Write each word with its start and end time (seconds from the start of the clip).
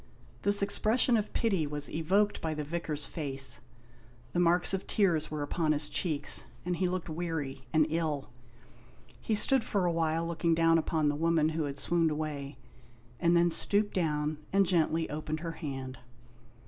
This 0.41 0.63
expression 0.63 1.15
of 1.15 1.31
pity 1.31 1.67
was 1.67 1.87
evoked 1.91 2.41
by 2.41 2.55
the 2.55 2.63
Vicar's 2.63 3.05
face. 3.05 3.61
The 4.31 4.39
marks 4.39 4.73
of 4.73 4.87
tears 4.87 5.29
were 5.29 5.43
upon 5.43 5.73
his 5.73 5.89
cheeks, 5.89 6.45
and 6.65 6.77
he 6.77 6.89
looked 6.89 7.07
weary 7.07 7.67
and 7.71 7.85
ill. 7.87 8.31
He 9.21 9.35
stood 9.35 9.63
for 9.63 9.85
a 9.85 9.91
while 9.91 10.25
looking 10.25 10.55
down 10.55 10.79
upon 10.79 11.07
the 11.07 11.15
woman 11.15 11.49
who 11.49 11.65
had 11.65 11.77
swooned 11.77 12.09
away, 12.09 12.57
and 13.19 13.37
then 13.37 13.51
stooped 13.51 13.93
down, 13.93 14.39
and 14.51 14.65
gently 14.65 15.07
opened 15.07 15.41
her 15.41 15.51
hand. 15.51 15.99